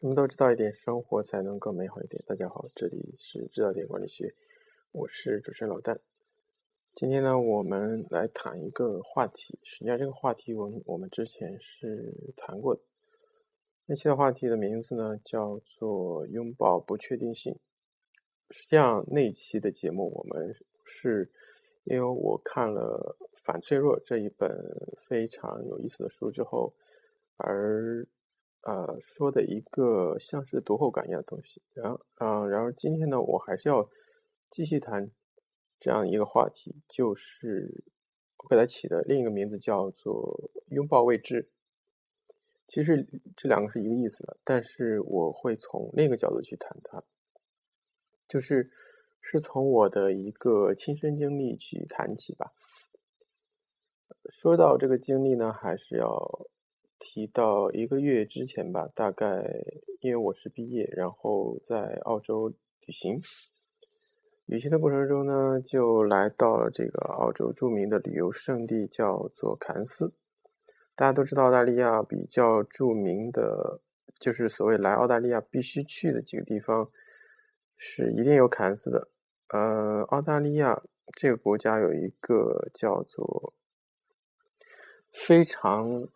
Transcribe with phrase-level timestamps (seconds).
[0.00, 2.22] 什么都知道一点，生活才能更美好一点。
[2.24, 4.32] 大家好，这里是知道点管理学，
[4.92, 5.98] 我是主持人老旦。
[6.94, 9.58] 今天呢，我们来谈一个话题。
[9.64, 12.80] 实际上，这个话题我我们之前是谈过的。
[13.86, 17.58] 那期的话题的名字呢，叫做“拥抱不确定性”。
[18.50, 20.54] 实际上，那期的节目我们
[20.84, 21.28] 是
[21.82, 24.48] 因为我看了《反脆弱》这一本
[24.96, 26.72] 非常有意思的书之后，
[27.36, 28.06] 而。
[28.62, 33.88] 呃，说的一个像是读后感一样的东西，然后，嗯，然后今天呢，我还是要
[34.50, 35.10] 继续谈
[35.78, 37.84] 这样一个话题，就是
[38.38, 41.48] 我给它起的另一个名字叫做“拥抱未知”。
[42.66, 47.02] 其实这两个是一个意思的，但是我会从另一个角度去谈它，
[48.28, 48.70] 就是
[49.22, 52.52] 是从我的一个亲身经历去谈起吧。
[54.30, 56.48] 说到这个经历呢，还是要。
[57.10, 59.64] 提到一个月之前吧，大概
[60.00, 63.18] 因为我是毕业，然后在澳洲旅行。
[64.44, 70.12] 旅行的过程中呢，就来到了这个澳洲著名的旅游胜地，叫做凯恩斯。
[70.94, 73.80] 大家都知道，澳大利亚比较著名的，
[74.20, 76.90] 就是所谓来澳大利亚必须去的几个地方，
[77.78, 79.08] 是一定有凯恩斯的。
[79.48, 80.82] 呃，澳大利亚
[81.16, 83.54] 这个国家有一个叫做
[85.10, 86.06] 非常。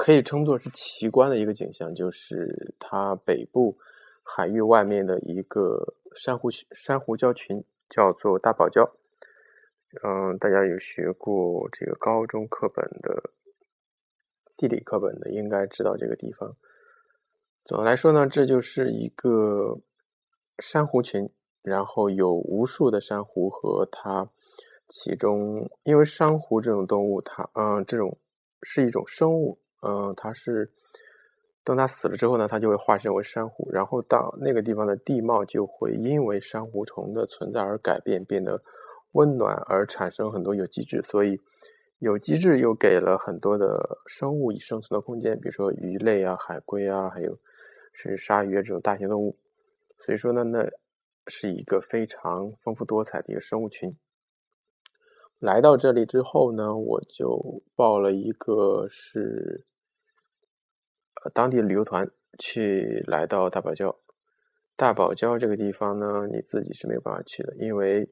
[0.00, 3.76] 可以称作是奇观的一个景象，就是它北部
[4.22, 8.90] 海域外面的一个珊瑚珊瑚礁群，叫做大堡礁。
[10.02, 13.30] 嗯，大家有学过这个高中课本的
[14.56, 16.56] 地理课本的，应该知道这个地方。
[17.66, 19.80] 总的来说呢，这就是一个
[20.60, 21.28] 珊瑚群，
[21.60, 24.30] 然后有无数的珊瑚和它
[24.88, 28.16] 其中，因为珊瑚这种动物，它嗯，这种
[28.62, 29.58] 是一种生物。
[29.82, 30.70] 嗯，它是
[31.64, 38.60] 等它死了之后呢，它就会化身为珊瑚，然后到那个地方的地貌就会因为珊瑚虫的存在而改变，变得
[39.12, 41.00] 温暖，而产生很多有机质。
[41.02, 41.40] 所以
[41.98, 47.38] 有机质又给了很多的生物以生存的空间，比如说鱼类啊、海龟啊，还有
[47.92, 49.36] 甚至鲨鱼这种大型动物。
[50.04, 50.66] 所以说呢，那
[51.26, 53.94] 是一个非常丰富多彩的一个生物群。
[55.40, 59.66] 来到这里之后呢，我就报了一个是。
[61.34, 63.94] 当地旅游团去来到大堡礁，
[64.74, 68.08] 大堡礁这个地方呢，你自己是没有办法去的，因为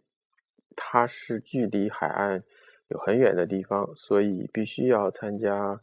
[0.77, 2.45] 它是距离海岸
[2.89, 5.81] 有很远的地方，所以必须要参加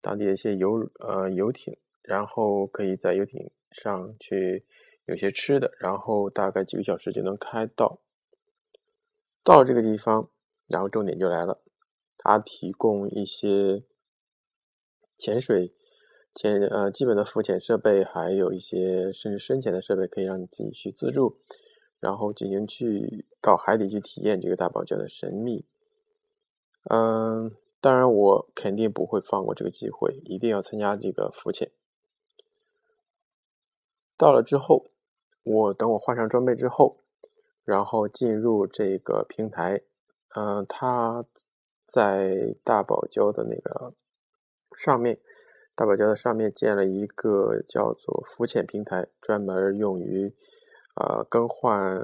[0.00, 4.64] 当地的一些游呃游艇，然后可以在游艇上去
[5.06, 7.98] 有些吃的，然后大概几个小时就能开到。
[9.42, 10.30] 到这个地方，
[10.70, 11.60] 然后重点就来了，
[12.16, 13.84] 它提供一些
[15.18, 15.74] 潜水。
[16.32, 21.40] 潜呃，基本的浮潜设备，还有一些甚至深潜的设备，可以让你自己去自助，
[21.98, 25.66] 然后进行去到海底去体验这个大堡礁的神秘。
[26.88, 31.72] 嗯，当然我肯定不会放过这个机会，一定要参加这个浮潜。
[34.16, 34.92] 到了之后，
[35.42, 37.02] 我等我换上装备之后，
[37.64, 39.82] 然后进入这个平台。
[40.36, 41.24] 嗯，它
[41.86, 43.94] 在大堡礁的那个
[44.76, 45.18] 上面。
[45.76, 50.34] 大堡礁的上面建了一个叫做浮潜平台，专门用于
[50.94, 51.98] 呃更换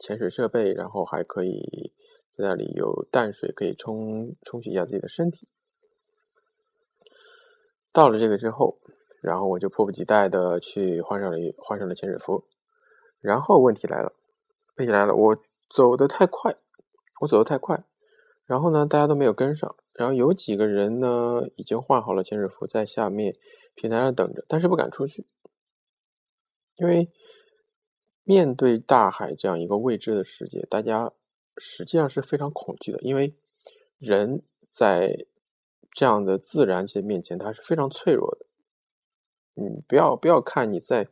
[0.00, 1.92] 潜水设备，然后还可以
[2.36, 5.46] 在那里有淡水可以冲冲洗一下自己的身体。
[7.92, 8.78] 到了这个之后，
[9.22, 12.42] 然后我就迫不及待的去换上了换上了潜水服。
[13.20, 14.12] 然后问题来了，
[14.76, 15.36] 问题来了，我
[15.70, 16.56] 走的太快，
[17.20, 17.84] 我走的太快，
[18.44, 19.76] 然后呢，大家都没有跟上。
[19.94, 23.34] 然后有几个人呢，已经换好了潜水服，在下面
[23.74, 25.26] 平台上等着，但是不敢出去，
[26.76, 27.10] 因为
[28.24, 31.12] 面对大海这样一个未知的世界，大家
[31.56, 33.00] 实际上是非常恐惧的。
[33.00, 33.34] 因为
[33.98, 35.26] 人在
[35.92, 38.44] 这样的自然界面前，他是非常脆弱的。
[39.54, 41.08] 嗯，不要不要看你在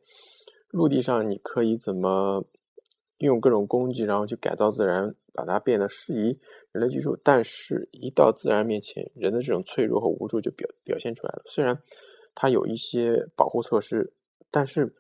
[0.69, 2.45] 陆地上，你可以怎么
[3.19, 5.15] 用各种工具，然后去改造自然。
[5.37, 6.39] 把它变得适宜
[6.71, 11.43] 人类居住，但是，一到自然面前，人的这种脆弱和无助就表表现出来了。
[11.47, 11.77] 虽然
[12.37, 14.13] 它有一些保护措施，
[14.53, 14.95] 但是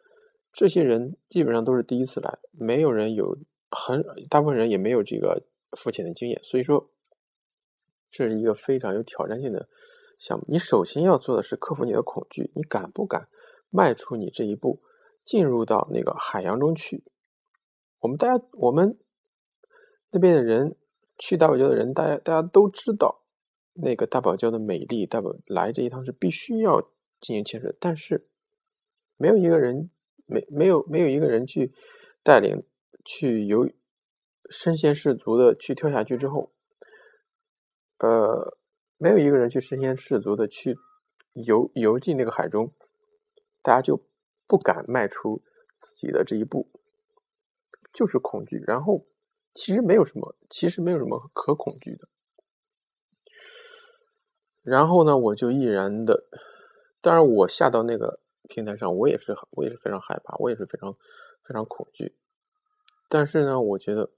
[0.52, 3.38] 这些人基本上都是第一次来，没有人有
[3.70, 5.40] 很大部分人也没有这个
[5.78, 6.90] 浮潜的经验，所以说
[8.10, 9.68] 这是一个非常有挑战性的
[10.18, 10.44] 项目。
[10.48, 13.28] 你首先要做的是克服你的恐惧，你敢不敢
[13.70, 14.82] 迈出你这一步，
[15.24, 17.04] 进入到那个海洋中去？
[18.04, 18.98] 我们大家，我们。
[20.10, 20.76] 那边的人
[21.18, 23.22] 去大堡礁的人，大家大家都知道
[23.72, 25.06] 那个大堡礁的美丽。
[25.06, 26.82] 大堡来这一趟是必须要
[27.20, 28.28] 进行潜水，但是
[29.16, 29.90] 没有一个人，
[30.26, 31.72] 没没有没有一个人去
[32.22, 32.62] 带领
[33.04, 33.68] 去游，
[34.50, 36.52] 身先士卒的去跳下去之后，
[37.98, 38.56] 呃，
[38.98, 40.76] 没有一个人去身先士卒的去
[41.32, 42.70] 游游进那个海中，
[43.62, 44.00] 大家就
[44.46, 45.42] 不敢迈出
[45.76, 46.68] 自己的这一步，
[47.94, 48.62] 就是恐惧。
[48.66, 49.06] 然后
[49.54, 52.08] 其实没有什么，其实没有什么可恐惧的。
[54.62, 56.24] 然后呢，我就毅然的，
[57.00, 60.94] 当然我下到那个平台上，我也是我也是非常害怕，我也是非常
[61.42, 62.16] 非常恐惧。
[63.10, 64.10] 但是呢，我觉得，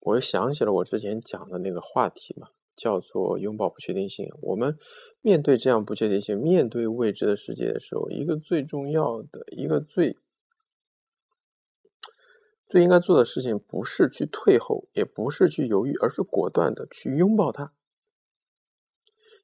[0.00, 4.30] 我又想起了我之前讲的那个话题嘛，叫做拥抱不确定性。
[4.40, 4.78] 我们
[5.20, 10.16] 面对这样不确定性，面对未知的世界的时候，一个最重要的一个最
[12.74, 17.72] 最应该做的事情，不是去退后，也不是去犹豫，而是果断的去拥抱它。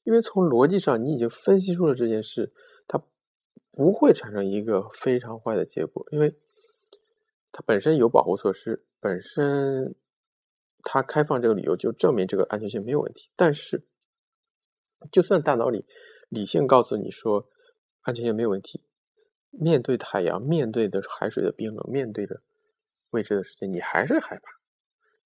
[0.03, 2.53] 因为从逻辑上，你已经分析出了这件事，
[2.89, 3.01] 它
[3.71, 6.35] 不会产生一个非常坏的结果，因为
[7.53, 9.95] 它本身有保护措施，本身
[10.83, 13.31] 它开放这个理由就证明这个安全性没有问题。
[13.37, 13.87] 但是，
[15.13, 15.87] 就算大脑里
[16.29, 17.49] 理性告诉你说
[18.01, 18.83] 安全性没有问题，
[19.53, 22.43] 面对太阳，面对的海水的冰冷，面对着
[23.11, 24.61] 未知的世界，你还是害怕。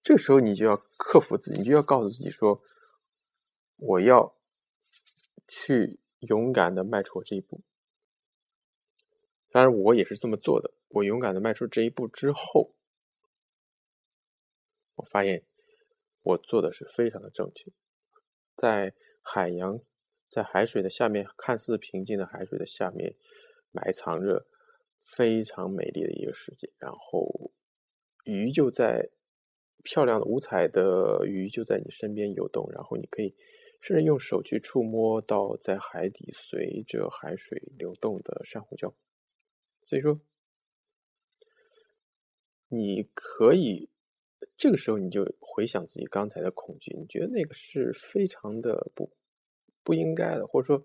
[0.03, 2.61] 这个时候，你就要克服自己，你就要告诉自己说
[3.77, 4.33] ：“我要。”
[5.47, 7.61] 去勇敢的迈出这一步，
[9.51, 10.73] 当然我也是这么做的。
[10.89, 12.73] 我勇敢的迈出这一步之后，
[14.95, 15.45] 我发现
[16.23, 17.71] 我做的是非常的正确。
[18.57, 19.79] 在海洋，
[20.31, 23.15] 在海水的下面，看似平静的海水的下面，
[23.71, 24.47] 埋藏着
[25.15, 26.73] 非常美丽的一个世界。
[26.79, 27.51] 然后
[28.25, 29.09] 鱼就在
[29.83, 33.33] 漂亮的五彩的鱼就在你身边游动，然后你可以。
[33.81, 38.95] 甚至用手去触摸到在海底随着海水流动的珊瑚礁，
[39.83, 40.19] 所以说，
[42.67, 43.91] 你可以
[44.57, 49.11] 这个时候你就回想自己刚才的恐惧，你觉得那个是非常的不
[49.83, 50.83] 不应该的，或者说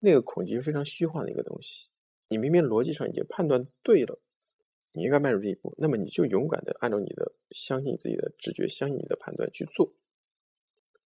[0.00, 1.86] 那个恐惧是非常虚幻的一个东西。
[2.26, 4.18] 你明明逻辑上已经判断对了，
[4.98, 9.92] 你应该迈入这一步，那么你就勇敢的按照你的相信自己的直觉，相信你的判断去做。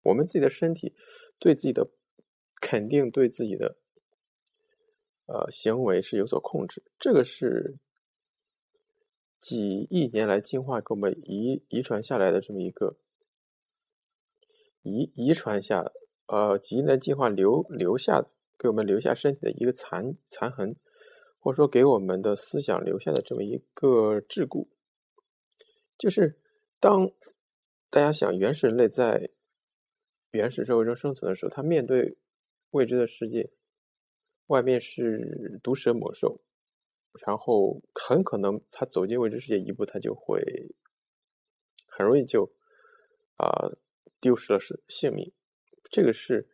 [0.03, 0.93] 我们自己的身体
[1.39, 1.89] 对自己的
[2.61, 3.77] 肯定，对自己的
[5.25, 6.83] 呃行为是有所控制。
[6.99, 7.77] 这个是
[9.39, 12.97] 几亿年来进化给我们遗遗传下来的这么一个
[14.81, 15.91] 遗遗传下
[16.27, 18.25] 呃几亿年进化留留下
[18.57, 20.75] 给我们留下身体的一个残残痕，
[21.47, 24.67] 或者说给我们的思想留下的这么一个桎梏，
[25.97, 26.37] 就是
[26.77, 27.09] 当
[27.89, 29.29] 大家想原始人类在
[30.31, 32.17] 原始社会中生存的时候，他面对
[32.71, 33.49] 未知的世界，
[34.47, 36.41] 外面是毒蛇猛兽，
[37.25, 40.43] 然后很可能他走进未知世界一步，他就会
[41.85, 42.51] 很容易就
[43.37, 43.71] 啊
[44.19, 45.31] 丢失了是性命。
[45.89, 46.49] 这个是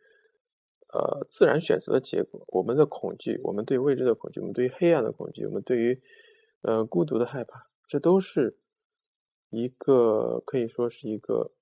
[0.94, 2.44] 呃自然选择的结果。
[2.48, 6.00] 我们的恐惧，我们对未知的恐惧，我们对于黑暗的恐惧，我们对于
[6.62, 8.56] 呃孤独的害怕，这都是
[9.50, 11.52] 一个可以说是一个。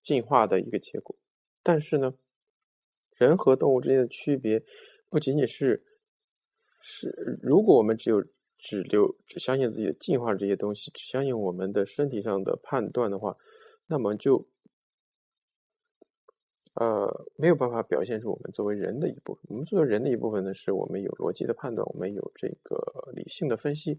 [0.00, 1.18] 进化的一个结果，
[1.62, 2.14] 但是呢，
[3.16, 4.64] 人和动物之间的区别
[5.10, 5.84] 不仅仅是
[6.80, 8.24] 是，如果我们只有
[8.56, 13.36] 只留只相信自己的进化这些东西，只相信我们的身体上的判断的话，
[13.86, 14.48] 那么就
[16.78, 19.42] 呃没有办法表现出我们作为人的一部分。
[19.48, 23.98] 我们作为人的一部分呢，是我们有逻辑的判断，我们有这个理性的分析。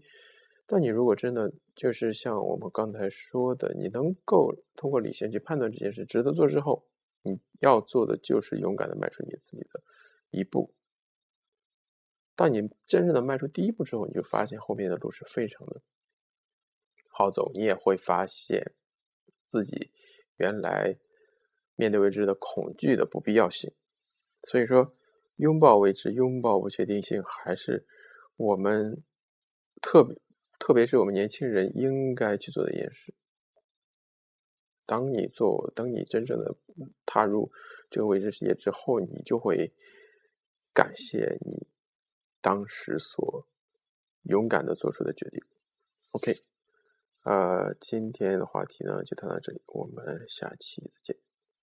[0.66, 6.86] 但你如果真的就是像我们刚才说的，你能够通过理性去判断这件事值得做之后，
[7.22, 9.82] 你要做的就是勇敢的迈出你自己的
[10.30, 10.72] 一步。
[12.36, 15.82] 当你真正的迈出第一步之后，你就发现后面的路是非常的
[17.08, 18.72] 好走，你也会发现
[19.50, 19.90] 自己
[20.36, 20.96] 原来
[21.80, 23.72] 面对未知的恐惧的不必要性。
[24.44, 24.94] 所以说，
[25.36, 27.86] 拥抱未知，拥抱不确定性，还是
[28.36, 29.02] 我们
[29.80, 30.20] 特别。
[30.62, 33.14] 特别是我们年轻人应该去做的一件事。
[34.84, 36.54] 当你做，当你真正的
[37.06, 37.50] 踏入
[37.90, 39.72] 这个未知世界之后，你就会
[40.74, 41.66] 感谢你
[42.42, 43.48] 当时所
[44.24, 45.40] 勇敢的做出的决定。
[46.12, 46.34] OK，
[47.24, 51.29] 呃，今天的话题呢就谈到这里，我们下期再见。